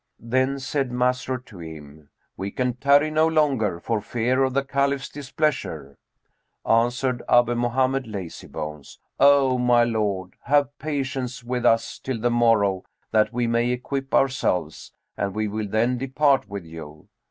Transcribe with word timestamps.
Then 0.17 0.57
said 0.57 0.89
Masrur 0.91 1.37
to 1.45 1.59
him, 1.59 2.09
"We 2.35 2.49
can 2.49 2.73
tarry 2.73 3.11
no 3.11 3.27
longer 3.27 3.79
for 3.79 4.01
fear 4.01 4.43
of 4.43 4.55
the 4.55 4.63
Caliph's 4.63 5.09
displeasure." 5.09 5.95
Answered 6.65 7.21
Abu 7.29 7.53
Mohammed 7.53 8.07
Lazybones, 8.07 8.97
"O 9.19 9.59
my 9.59 9.83
lord, 9.83 10.33
have 10.45 10.75
patience 10.79 11.43
with 11.43 11.67
us 11.67 11.99
till 11.99 12.19
the 12.19 12.31
morrow, 12.31 12.83
that 13.11 13.31
we 13.31 13.45
may 13.45 13.69
equip 13.69 14.11
ourselves, 14.15 14.91
and 15.17 15.35
we 15.35 15.47
will 15.47 15.67
then 15.67 15.99
depart 15.99 16.49
with 16.49 16.65
you." 16.65 17.07